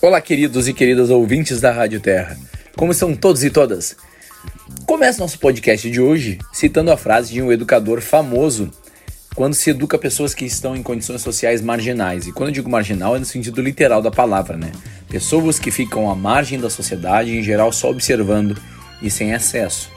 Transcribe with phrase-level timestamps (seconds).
[0.00, 2.38] Olá, queridos e queridas ouvintes da Rádio Terra.
[2.76, 3.96] Como estão todos e todas?
[4.86, 8.70] Começa nosso podcast de hoje citando a frase de um educador famoso
[9.34, 12.28] quando se educa pessoas que estão em condições sociais marginais.
[12.28, 14.70] E quando eu digo marginal é no sentido literal da palavra, né?
[15.08, 18.56] Pessoas que ficam à margem da sociedade, em geral só observando
[19.02, 19.90] e sem acesso.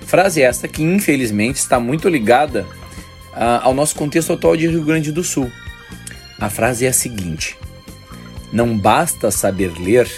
[0.00, 2.66] Frase esta que infelizmente está muito ligada
[3.32, 5.52] uh, ao nosso contexto atual de Rio Grande do Sul.
[6.36, 7.56] A frase é a seguinte:
[8.52, 10.10] não basta saber ler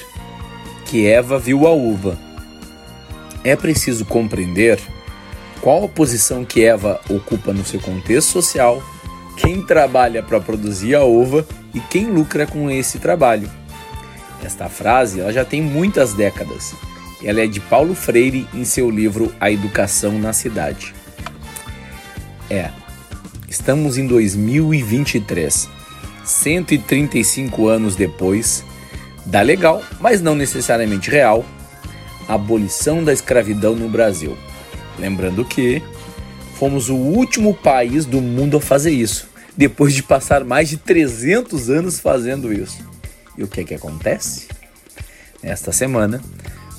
[0.84, 2.18] que Eva viu a uva.
[3.44, 4.79] É preciso compreender
[5.61, 8.82] qual a posição que Eva ocupa no seu contexto social,
[9.36, 13.50] quem trabalha para produzir a uva e quem lucra com esse trabalho.
[14.42, 16.75] Esta frase ela já tem muitas décadas.
[17.22, 20.95] Ela é de Paulo Freire em seu livro A Educação na Cidade.
[22.48, 22.70] É,
[23.48, 25.78] estamos em 2023
[26.29, 28.64] 135 anos depois
[29.25, 31.45] da legal, mas não necessariamente real,
[32.28, 34.37] abolição da escravidão no Brasil.
[34.98, 35.83] Lembrando que
[36.55, 41.70] fomos o último país do mundo a fazer isso, depois de passar mais de 300
[41.70, 42.87] anos fazendo isso.
[43.37, 44.48] E o que é que acontece?
[45.42, 46.20] Nesta semana,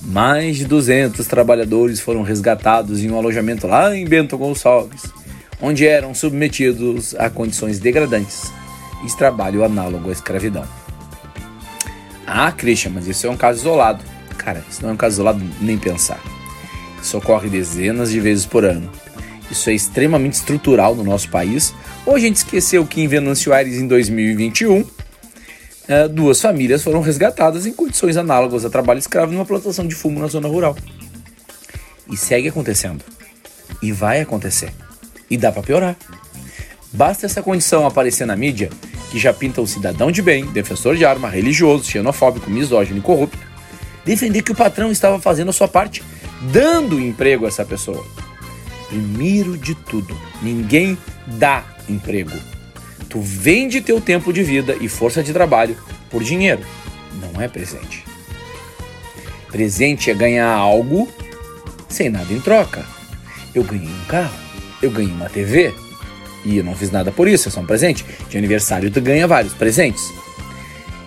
[0.01, 5.03] mais de 200 trabalhadores foram resgatados em um alojamento lá em Bento Gonçalves,
[5.61, 8.58] onde eram submetidos a condições degradantes
[9.03, 10.65] e trabalho análogo à escravidão.
[12.25, 14.03] Ah, Christian, mas isso é um caso isolado.
[14.37, 16.21] Cara, isso não é um caso isolado nem pensar.
[17.01, 18.89] Isso ocorre dezenas de vezes por ano.
[19.49, 21.73] Isso é extremamente estrutural no nosso país.
[22.05, 24.85] Ou a gente esqueceu que em Venâncio Aires, em 2021,
[25.87, 30.19] eh, duas famílias foram resgatadas em condições análogas a trabalho escravo numa plantação de fumo
[30.19, 30.77] na zona rural.
[32.07, 33.03] E segue acontecendo.
[33.81, 34.71] E vai acontecer.
[35.29, 35.97] E dá para piorar.
[36.93, 38.69] Basta essa condição aparecer na mídia
[39.09, 43.37] que já pinta o cidadão de bem, defensor de arma, religioso, xenofóbico, misógino e corrupto,
[44.05, 46.03] defender que o patrão estava fazendo a sua parte,
[46.51, 48.05] dando emprego a essa pessoa.
[48.87, 50.97] Primeiro de tudo, ninguém
[51.27, 52.37] dá emprego.
[53.09, 55.75] Tu vende teu tempo de vida e força de trabalho
[56.09, 56.61] por dinheiro,
[57.21, 58.03] não é presente.
[59.51, 61.07] Presente é ganhar algo
[61.87, 62.85] sem nada em troca.
[63.53, 64.37] Eu ganhei um carro,
[64.81, 65.73] eu ganhei uma TV,
[66.45, 68.05] e eu não fiz nada por isso, é só um presente.
[68.29, 70.11] De aniversário tu ganha vários presentes.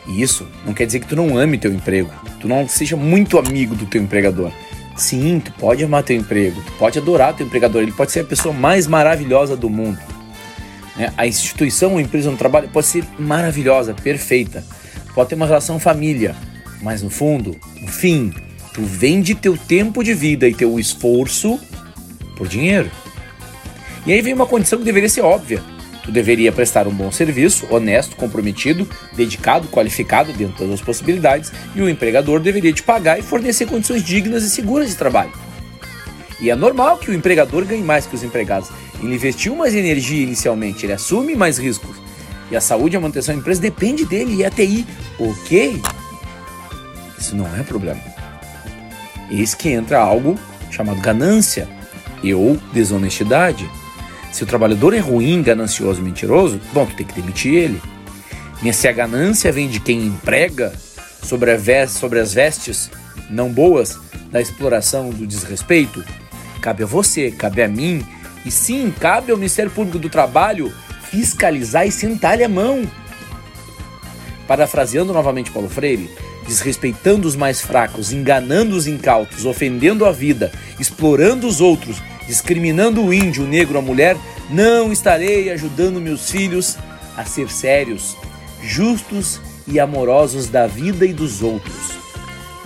[0.06, 2.10] E isso não quer dizer que tu não ame teu emprego,
[2.40, 4.50] tu não seja muito amigo do teu empregador.
[4.96, 8.24] Sim, tu pode amar teu emprego, tu pode adorar teu empregador, ele pode ser a
[8.24, 9.98] pessoa mais maravilhosa do mundo.
[10.96, 11.12] Né?
[11.16, 14.62] A instituição, a empresa no trabalho pode ser maravilhosa, perfeita,
[15.14, 16.36] pode ter uma relação família,
[16.82, 18.34] mas no fundo, no fim,
[18.74, 21.58] tu vende teu tempo de vida e teu esforço
[22.36, 22.90] por dinheiro.
[24.06, 25.62] E aí vem uma condição que deveria ser óbvia.
[26.04, 31.88] Tu deveria prestar um bom serviço, honesto, comprometido, dedicado, qualificado dentro das possibilidades, e o
[31.88, 35.32] empregador deveria te pagar e fornecer condições dignas e seguras de trabalho.
[36.40, 38.68] E é normal que o empregador ganhe mais que os empregados.
[39.00, 41.96] Ele investiu mais energia inicialmente, ele assume mais riscos.
[42.50, 44.84] E a saúde e a manutenção da empresa depende dele e a TI.
[45.20, 45.80] Ok?
[47.16, 48.00] Isso não é problema.
[49.30, 50.36] Eis que entra algo
[50.68, 51.68] chamado ganância
[52.22, 53.70] e ou desonestidade.
[54.32, 57.82] Se o trabalhador é ruim, ganancioso, mentiroso, bom, tu tem que demitir ele.
[58.62, 60.72] Mas se a ganância vem de quem emprega
[61.22, 62.90] sobre, veste, sobre as vestes
[63.28, 63.98] não boas
[64.30, 66.02] da exploração do desrespeito,
[66.62, 68.02] cabe a você, cabe a mim,
[68.46, 70.72] e sim, cabe ao Ministério Público do Trabalho
[71.10, 72.90] fiscalizar e sentar-lhe a mão.
[74.48, 76.10] Parafraseando novamente Paulo Freire,
[76.46, 80.50] desrespeitando os mais fracos, enganando os incautos, ofendendo a vida,
[80.80, 84.16] explorando os outros discriminando o índio, o negro, a mulher,
[84.50, 86.78] não estarei ajudando meus filhos
[87.16, 88.16] a ser sérios,
[88.62, 91.92] justos e amorosos da vida e dos outros.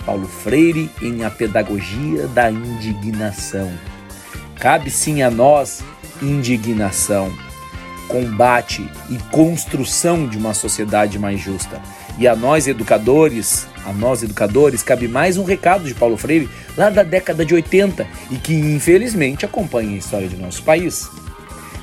[0.05, 3.71] Paulo Freire em A Pedagogia da Indignação.
[4.55, 5.83] Cabe sim a nós
[6.21, 7.31] indignação,
[8.07, 11.81] combate e construção de uma sociedade mais justa.
[12.17, 16.89] E a nós educadores, a nós educadores, cabe mais um recado de Paulo Freire lá
[16.89, 21.09] da década de 80 e que infelizmente acompanha a história de nosso país.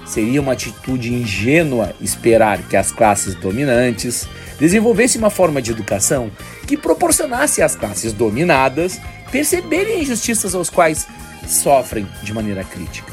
[0.05, 4.29] Seria uma atitude ingênua esperar que as classes dominantes
[4.61, 6.31] desenvolvessem uma forma de educação
[6.67, 9.01] que proporcionasse às classes dominadas
[9.33, 11.07] perceberem injustiças aos quais
[11.49, 13.11] sofrem de maneira crítica.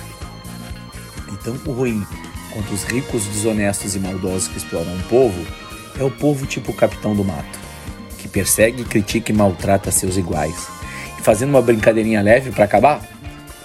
[1.32, 2.06] Então, o ruim
[2.52, 5.48] contra os ricos, desonestos e maldosos que exploram o povo
[5.98, 7.60] é o povo tipo capitão do mato,
[8.32, 10.68] persegue, critica e maltrata seus iguais.
[11.20, 13.02] E fazendo uma brincadeirinha leve para acabar,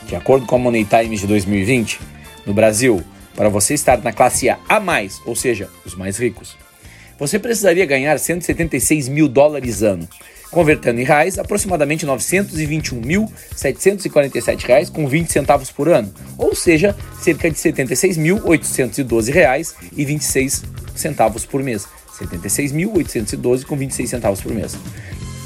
[0.07, 2.01] de acordo com a Money Times de 2020,
[2.45, 3.03] no Brasil,
[3.35, 6.57] para você estar na classe A a mais, ou seja, os mais ricos,
[7.19, 10.07] você precisaria ganhar 176 mil dólares ano.
[10.51, 17.57] Convertendo em reais, aproximadamente 921.747 reais com 20 centavos por ano, ou seja, cerca de
[17.57, 20.63] 76.812 reais e 26
[20.95, 21.89] centavos por mês.
[22.21, 24.77] 76.812 com 26 centavos por mês.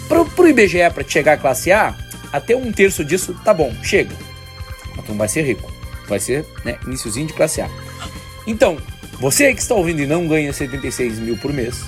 [0.08, 1.96] Para o IBGE, para chegar à classe A,
[2.32, 4.14] até um terço disso tá bom, chega.
[4.96, 5.70] Mas tu não vai ser rico.
[6.08, 7.70] Vai ser né, iníciozinho de classe A.
[8.46, 8.76] Então,
[9.20, 11.84] você que está ouvindo e não ganha 76 mil por mês,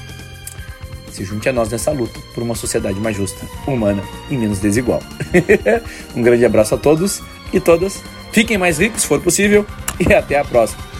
[1.11, 5.02] se junte a nós nessa luta por uma sociedade mais justa, humana e menos desigual.
[6.14, 8.02] um grande abraço a todos e todas.
[8.32, 9.67] Fiquem mais ricos se for possível
[9.99, 10.92] e até a próxima.